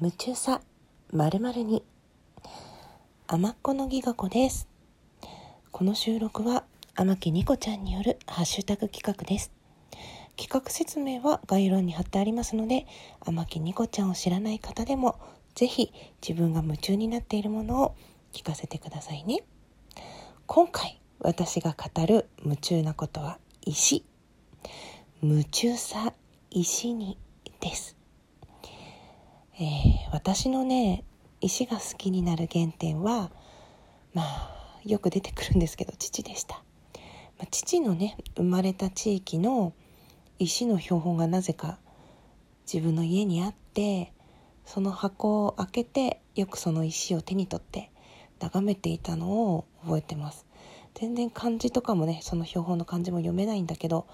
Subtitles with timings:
[0.00, 0.60] 夢中さ
[1.12, 1.82] まるまるに。
[3.26, 4.68] 甘っこのぎがこです。
[5.72, 6.62] この収録は
[6.94, 9.50] 天木ニコちゃんによるハッシュタグ企画です。
[10.36, 12.86] 企画説明は概要欄に貼ってありますので
[13.26, 15.18] 天木ニコちゃんを知らない方でも
[15.56, 17.96] ぜひ自分が夢中になっているものを
[18.32, 19.42] 聞かせてくださいね。
[20.46, 24.04] 今回私が語る夢中なことは石。
[25.22, 26.12] 夢中さ
[26.52, 27.18] 石に
[27.58, 27.97] です。
[29.60, 29.64] えー、
[30.12, 31.04] 私のね
[31.40, 33.32] 石が好きになる原点は
[34.14, 36.62] まあよく出てくるんですけど父でした、
[37.38, 39.72] まあ、父のね生まれた地域の
[40.38, 41.78] 石の標本がなぜか
[42.72, 44.12] 自分の家にあって
[44.64, 47.90] その箱を開けてよくその石を手に取って
[48.38, 50.46] 眺めていたのを覚えてます。
[50.94, 54.06] 全然漢字とかもねその標本の漢字も読めないんだけど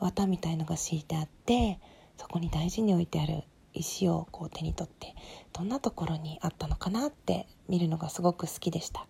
[0.00, 1.78] 綿みたいのが敷いてあって
[2.16, 3.44] そこに大事に置いてある
[3.74, 5.14] 石をこう手に取って
[5.52, 9.06] どんなところにあったのかなって見るのがすごく好きでした。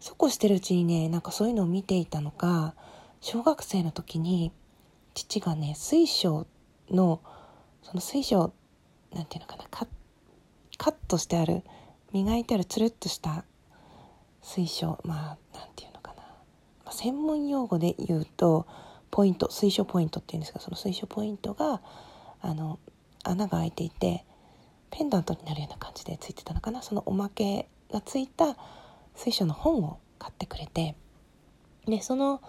[0.00, 2.74] そうこうしてるうちにねなんかそういうのを見ていたのか
[3.20, 4.52] 小学生の時に
[5.14, 6.46] 父がね水晶
[6.90, 7.20] の
[7.82, 8.52] その水晶
[9.12, 9.88] なんていうのかなカッ
[10.76, 11.62] カットしてある
[12.12, 13.44] 磨いてあるつるっとした
[14.42, 16.22] 水晶まあなんていうのかな、
[16.84, 18.66] まあ、専門用語で言うと
[19.10, 21.80] ポイント水晶ポイントっていうんですがその水晶ポイントが
[22.40, 22.78] あの
[23.24, 24.24] 穴が開いていて
[24.90, 26.82] ペンダントになるような感じでついてたのかな？
[26.82, 28.56] そのおまけがついた
[29.14, 30.94] 水晶の本を買ってくれて
[31.86, 32.40] でその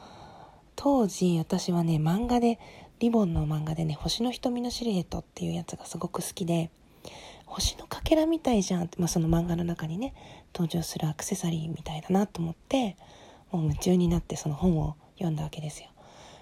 [0.76, 2.60] 当時私はね漫画で
[3.00, 6.70] リボンの漫画でね「星の瞳のシルエット」っていうやつがすごく好きで
[7.46, 10.14] 星のかけらみたいじゃんって、まあ、その漫画の中にね
[10.54, 12.96] 登場するアクセサリーみたいだなと思って
[13.52, 15.90] もう夢中になってその本を読んだわけですよ。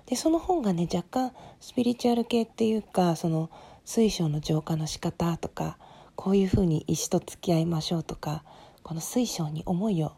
[0.05, 3.49] でその本がね若干スピリチュアル系っていうかその
[3.87, 5.77] 水晶の浄化の仕方とか
[6.17, 8.43] こういうふうに石と付き合いましょうとか
[8.83, 10.11] この水晶に思いを、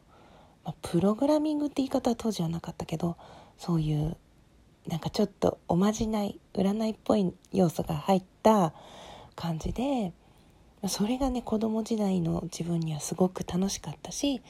[0.65, 3.15] まあ、プログラミングって言い方は当時はなかったけど
[3.59, 4.17] そういう
[4.87, 8.73] なんかちょっとおまじない占いっぽい要素が入った
[9.35, 10.13] 感じで
[10.87, 14.41] それがね子供時代の自分にはすごく楽しかったし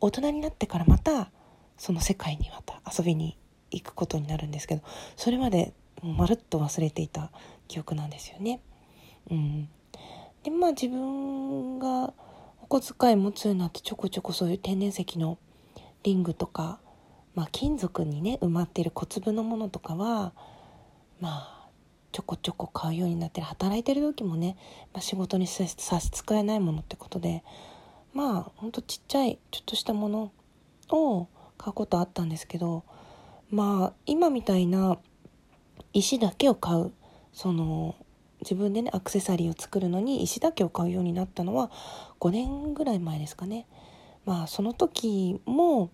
[0.00, 1.30] 大人になってからまた
[1.78, 3.38] その世界にまた遊びに
[3.70, 4.82] 行くことになるんですけど
[5.14, 7.30] それまでまるっと忘れていた
[7.68, 8.60] 記憶なんですよね。
[9.30, 9.68] うん、
[10.42, 12.12] でまあ自分が
[12.62, 15.38] お小遣い持つようになってちょこちょこそういう天然石の
[16.02, 16.80] リングとか、
[17.34, 20.32] まあ、金属にね埋まってる小粒のものとかは
[21.20, 21.68] まあ
[22.12, 24.56] ちょこちょこ買うようになって働いてる時もね、
[24.92, 25.90] まあ、仕事に差し支
[26.32, 27.42] えないものってことで
[28.12, 30.32] まあほんとちっちゃいちょっとしたもの
[30.90, 32.84] を買うことあったんですけど
[33.50, 34.98] まあ今みたいな
[35.92, 36.92] 石だけを買う
[37.34, 37.96] その
[38.40, 41.70] 自分でねアクセサリーを作るのに石だけを買うようになったのは
[42.20, 43.66] 5年ぐらい前ですかね。
[44.24, 45.90] まあその時も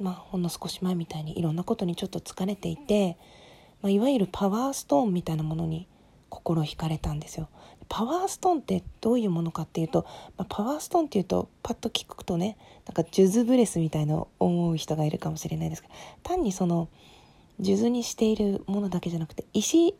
[0.00, 3.16] まあほんの少し前みたいにいろんなことにちょっと疲れていて、
[3.82, 5.86] まあ、いわゆるパワーストーンみたいなものに
[6.30, 7.48] 心惹かれたんですよ。
[7.88, 10.04] パワーストーンってどういうものかっていうと、
[10.36, 16.88] まあ、パワーストーンっていうとパッと聞くとねなんかジュズブレスみたいな思う人がいるかもしれないですけど単にその
[17.60, 19.94] 数珠にしているものだけじゃなくて石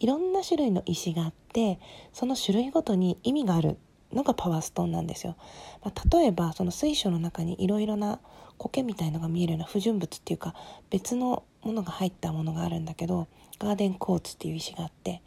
[0.00, 1.78] いろんな種類の石があって
[2.12, 3.76] その種類ごとに意味がある
[4.12, 5.36] のがパワーストーンなんですよ、
[5.84, 8.20] まあ、例えばその水晶の中にいろいろな
[8.58, 10.54] 苔みたいのが見えるような不純物っていうか
[10.90, 15.22] 別のものが入ったものがあるんだけどガーデンコーツっていう石があって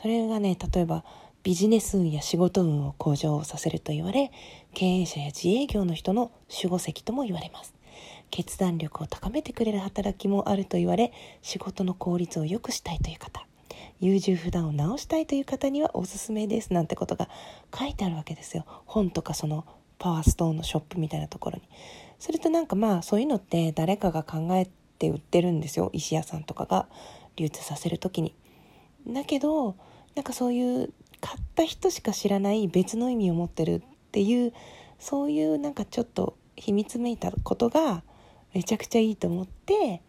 [0.00, 1.04] それがね例えば
[1.42, 4.30] ビジネス運や仕事運を向上させると言われ
[4.74, 7.74] 経営者や自営業の人の守護石とも言われます。
[8.30, 13.44] 決断力を高めてくれる働きもあると言われ仕事の効率を良くしたいという方。
[14.00, 17.28] 優柔不断を直したいという方にはおすすめですなんてことが
[17.76, 18.64] 書いてあるわけですよ。
[18.86, 19.64] 本とかその
[19.98, 21.62] パワーストーンのショップみたいなところに。
[22.18, 24.68] するとなんかまあそういうのって誰かが考え
[24.98, 25.90] て売ってるんですよ。
[25.92, 26.86] 石屋さんとかが。
[27.36, 28.34] 流通させる時に。
[29.06, 29.76] だけど
[30.14, 34.52] なんかそういう買った人しか知らない別の意味を持ってるっていう
[34.98, 38.02] そういうなんかちょっと秘密めいたことが
[38.52, 40.02] めちゃくちゃいいと思って、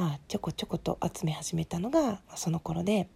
[0.00, 3.10] まあ、ちょこちょこと集め始めたのがその頃で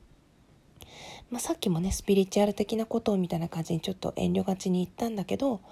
[1.31, 5.63] まあ、さっきもねスピリチュアル的なことをみたいな感じにちょっと遠慮がちに言ったんだけど、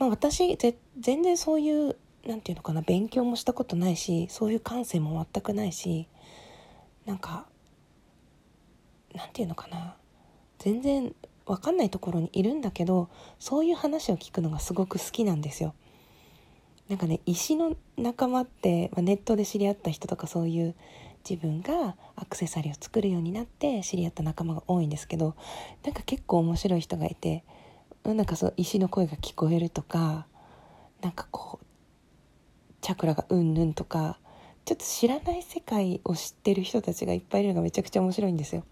[0.00, 0.58] まあ、私
[0.98, 1.96] 全然そういう
[2.26, 6.08] 何て言うのかな勉強もしたことないしそういう感性も全くないし
[7.06, 7.46] なんか
[9.14, 9.94] なんて言うのかな
[10.58, 11.14] 全然
[11.46, 13.08] 分かんないところにいるんだけど
[13.38, 15.72] そういう話を聞くのがすごく好きなんですよ。
[16.92, 20.74] なんかね石の仲間って、まあ、ネットで知り合った人とかそういう
[21.26, 25.34] 自分がアクセサリーを作るようになって知り合った仲間が多いんですけど
[25.84, 27.44] なんか結構面白い人がいて
[28.04, 30.26] なんかその石の声が聞こえるとか
[31.00, 31.66] なんかこう
[32.82, 34.18] チャクラがうんぬんとか
[34.66, 38.64] ちょっと知らない世界を知ってる人たちがいっぱいいるのがめちゃくちゃ面白いんですよ。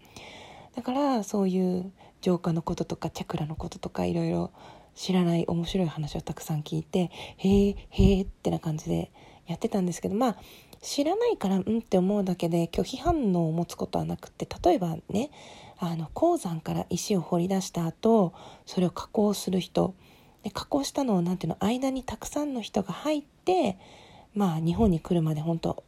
[0.75, 1.91] だからそういう
[2.21, 4.51] 浄化のこととかチャクラのこととかいろいろ
[4.95, 9.11] 知らない面白い話をたくさん聞いてへえへえってな感じで
[9.47, 10.37] やってたんですけどまあ
[10.81, 15.29] 知らないからうんって思うだけで拒否反応を持つことはなくて例えばね
[15.77, 18.33] あの鉱山から石を掘り出した後
[18.65, 19.95] それを加工する人
[20.43, 23.77] で加工したのを何ていうの間にたくさんの人が入って
[24.33, 25.83] まあ日本に来るまで本当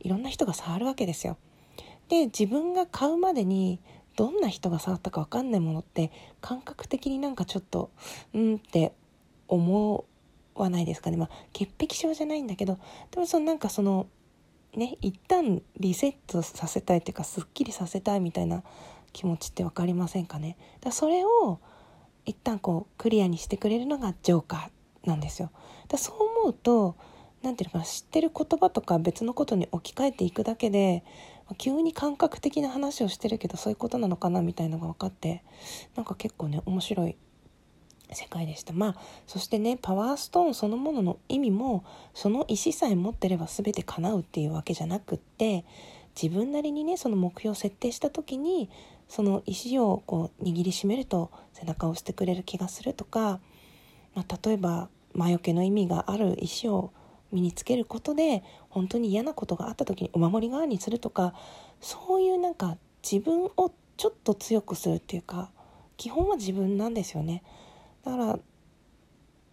[0.00, 1.38] いろんな人が触るわけですよ。
[2.08, 3.80] で自分が買うまでに
[4.16, 7.90] どんな人が触ったか分かんないものって感覚的になんかちょっと
[8.32, 8.92] うんって
[9.48, 10.04] 思
[10.54, 11.16] わないですかね。
[11.16, 12.78] まあ潔癖症じゃないんだけど
[13.10, 14.06] でもそのなんかその
[14.74, 18.62] ね一旦リセットさせたいっていうかすっきりさせたいみたいな
[19.12, 20.56] 気持ちって分かりませんかね。
[20.80, 21.58] だそれを
[22.26, 25.50] 一旦こうクリアにしてくれるのがジョーカーなんですよ。
[25.88, 26.96] だそう思うと
[27.42, 31.04] 何ていうのかな知ってる言葉とか別のことに置き換えていくだけで
[31.58, 35.42] 急に感覚的な話をしてるけどそういうことなのかなみたいのが分かって
[35.94, 37.16] なんか結構ね面白い
[38.12, 38.72] 世界でした。
[38.72, 38.96] まあ
[39.26, 45.64] そしてねパワーストーンそのものの意味もその意思さえ持ってれば全て叶うっていうわけじゃなくって
[46.20, 48.70] 自分なりにねその目標を設定した時に
[49.08, 53.40] その意思をこう握りしめると背中を押してくれる気がするとか、
[54.14, 56.92] まあ、例えば魔除けの意味がある石を
[57.34, 61.34] 身につけることで本当に嫌なことがあった時にお守り代わりにするとか
[61.80, 65.50] そういうなんか自分をちょっと強くするっていうか
[65.96, 67.42] 基本は自分なんですよね。
[68.04, 68.38] だから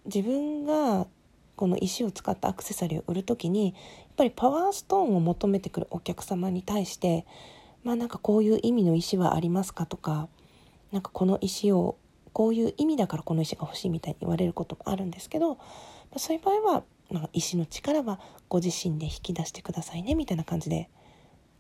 [0.06, 1.08] 自分が
[1.56, 3.74] この石を使ったアクセサリーを売る時にやっ
[4.16, 7.26] ぱりパワーストーンを求めてくるお客様に対して
[7.84, 10.28] まあなんかこういう意味の石はありますかとか
[10.92, 11.98] なんかこの石を
[12.34, 15.58] こういう意味だからこの石が欲しいみたいに言われることもあるんですけど、
[16.18, 20.90] そういう場合は、まあ、石の力はご自身で引き出してくださいねみたいな感じで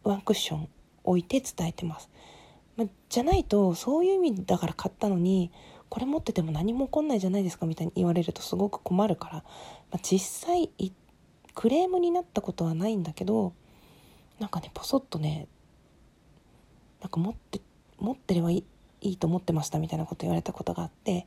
[0.03, 0.69] ワンクッション
[1.03, 2.09] 置いて伝えてます。
[2.77, 5.51] まあ、じゃないとそういう意味だから買ったのに
[5.89, 9.43] これ持ってても何も起こんないじゃないですかみたいに言われるとすごく困るから、ま
[9.97, 10.71] あ、実際
[11.53, 13.53] クレームになったことはないんだけど
[14.39, 15.47] なんかねポソッとね
[17.01, 17.59] なんか持って
[17.99, 18.65] 持ってればいい
[19.01, 21.25] いいと思ってましたみたいなこと言われたことがあって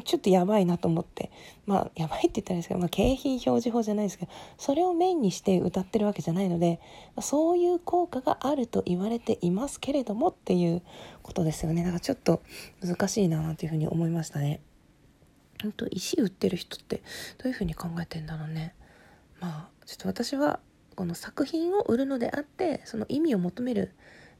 [0.00, 1.30] ちょっとやばいなと思って
[1.66, 6.80] まあやばいって言ったらですけど、まあ、景品表示法じゃないですけどそれをメインにして歌ってるわけじゃないので
[7.20, 10.82] そういう効果があると言われていますけれどもっていう
[11.22, 12.42] ことですよねだからちょっと
[12.80, 14.60] 難しいなというふうに思いましたね。
[15.62, 17.02] 本当石売ってる人って
[17.38, 18.74] どういうふうに考えてんだろうね。
[19.40, 20.58] まあちょっと私は
[20.96, 23.94] この作品を売るのであってその意味を求める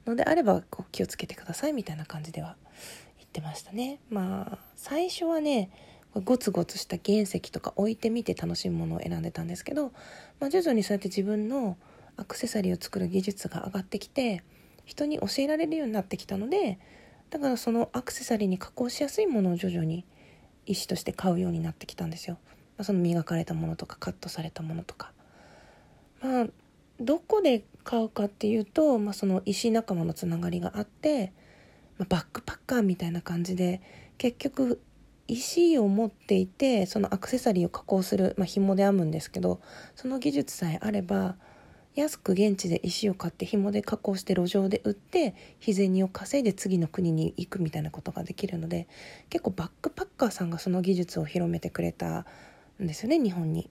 [0.06, 2.56] のであればこう気をつけてくださいみたいな感じでは
[3.32, 3.98] ってましたね。
[4.10, 5.70] まあ最初はね
[6.14, 9.92] ゴツゴツした原石とか置いてみて楽しむものを選んでたんですけど、
[10.38, 11.78] まあ、徐々にそうやって自分の
[12.18, 14.42] アクセサリーを作る技術が上がってきて
[14.84, 16.78] 人に教えられるようになってきたので
[17.30, 20.04] だからそのアクセサリーに加工しやすいものを徐々に
[20.66, 22.36] 石として買うようになってきたんですよ。
[22.76, 25.12] まあ、その磨かれたものとかカットされたものとか。
[26.20, 26.46] まあ
[27.00, 31.32] どこで買うかっていうと、まあ、その石仲間のつながりがあって、
[31.98, 33.80] バックパッカーみたいな感じで
[34.18, 34.80] 結局
[35.28, 39.60] 石を持っていてそのアクセサリーを加工する、まあ、紐で編むんですけど
[39.94, 41.36] その技術さえあれば
[41.94, 48.88] 安く現地で石を買って紐で加工して路上で売って日銭を稼いで次の国に行くみたいなことができるので
[49.28, 52.24] 結構バックパッカーさんがその技術を広めてくれた
[52.82, 53.70] んですよね日本に。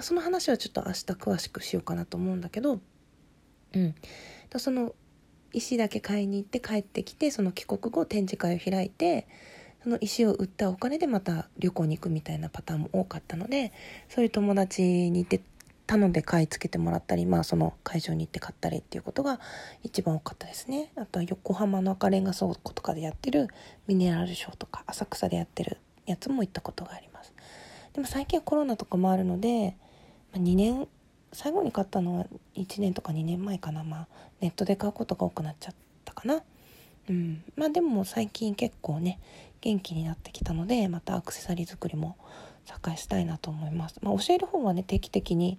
[0.00, 2.80] その話はちょっと明日詳しくしようかなと思うんだけど、
[3.74, 3.94] うん、
[4.56, 4.94] その
[5.52, 9.26] 石だけ買いに行って帰ってきてその帰国後展示会を開いて
[9.82, 13.72] その石を売ったお金でまた旅行に行くみたいなパターンも多かったので
[14.08, 15.42] そういう友達に行って
[15.90, 19.40] 頼んで買い付けてもらったり、まあ、その会場に行って買ったりっていうことが
[19.82, 20.92] 一番多かったですね。
[20.94, 23.48] あとは横浜の赤レンガ倉庫とかでやってる
[23.88, 27.34] ミネラルショーとか浅草でやってるやつも行ったことがあります。
[27.92, 29.76] でも最近はコロナとかもあるので、
[30.32, 30.86] まあ、2年
[31.32, 33.84] 最後に買ったのは1年とか2年前かな。
[33.84, 34.08] まあ
[34.40, 36.42] ネットで買うことが多くなっちゃったかな。
[37.08, 37.42] うん。
[37.56, 39.20] まあでも最近結構ね
[39.60, 42.16] 元気になってきたのでまたアクセサリー作りも
[42.68, 45.58] 栄えしたいなと思います、まあ、教える方はね定期的に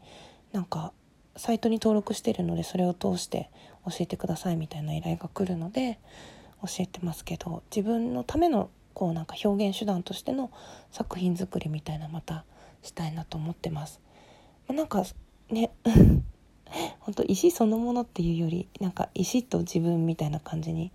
[0.51, 0.94] なんか
[1.36, 3.50] サイトに登録してるのでそれを通して
[3.86, 6.00] 教えてくださいみたいな依頼が来るので
[6.62, 10.51] 教えてますけど自分のためのこうなんか表現手段としての
[10.92, 12.44] 作品作りみたいなまた
[12.84, 14.01] したいなと思ってます。
[14.68, 15.04] まあ、なんか
[15.53, 15.72] ね。
[17.00, 20.91] 本当石そのものっていうよりなんか石と自分みたいな感じに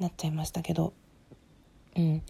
[0.00, 0.92] なっちゃいましたけど。
[1.96, 2.22] うん。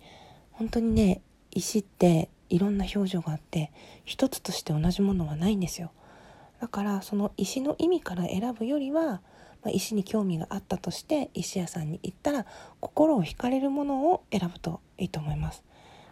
[0.52, 3.72] 本当にね石っていろんな表情があって
[4.04, 5.90] 一つとして同じものはないんですよ。
[6.60, 9.20] だからその石の意味から選ぶよりは、ま
[9.66, 12.46] あ、石に興味があったとして石屋さんに行ったら
[12.78, 15.64] 心を惹かれるものを選ぶといいと思います、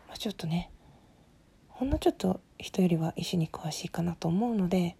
[0.09, 0.73] まあ、ちょっとね
[1.69, 4.97] ほんのちょっと人よりは石に詳しいかなと思うので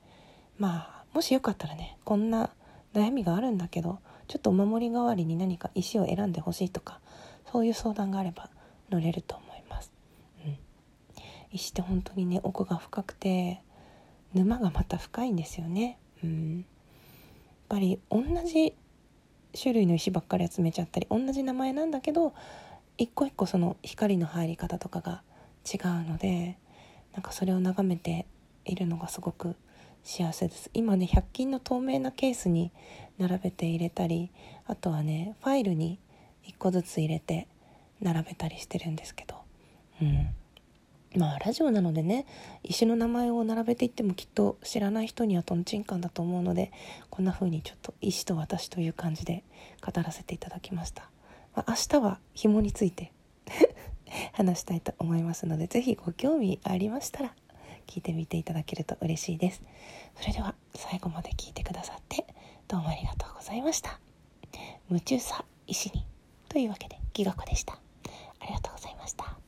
[0.61, 2.51] まあもしよかったらねこんな
[2.95, 3.99] 悩みがあるんだけど
[4.29, 7.01] ちょっとお守り代わりに何か石を選んでほしいとか
[7.51, 8.49] そういう相談があれば
[8.91, 9.91] 乗れると思います、
[10.45, 10.59] うん、
[11.51, 13.63] 石って本当にね奥が深くて
[14.35, 15.99] 沼がまた深いんですよね。
[16.23, 16.67] うん、やっ
[17.69, 18.75] ぱり同じ
[19.61, 22.33] 種類の石ばっかり集めちゃったり同じ名前なんだけど
[22.99, 25.23] 一個一個その光の入り方とかが
[25.67, 26.59] 違うので
[27.15, 28.27] なんかそれを眺めて
[28.65, 29.57] いるのがすごく
[30.03, 30.71] 幸せです。
[30.75, 32.73] 今ね100均の透明なケースに
[33.19, 34.31] 並べて入れたり
[34.67, 35.99] あとはねファイルに
[36.47, 37.49] 1個ずつ入れて
[38.01, 39.37] 並べたりしてるんですけど。
[40.03, 40.35] うん。
[41.17, 42.25] まあラジオなのでね
[42.63, 46.71] 石の名前を並べていってもきっと知らない人にはとんちんかんだと思うので
[47.11, 49.43] こんな風にちょっと石と私という感じで
[49.85, 51.11] 語らせていただきました、
[51.57, 53.13] まあ、明日は紐について
[54.35, 57.35] 話したいと思いますので是非ご興味ありましたら
[57.87, 59.63] 聞いてみていただけると嬉しいです。
[60.17, 62.27] それでは最後まで聞いてくださって
[62.69, 63.99] どうもありがとうございました。
[64.89, 66.05] 夢中さ医師に
[66.49, 67.75] というわけでギガ子でした。
[67.75, 69.40] ありがとうございました。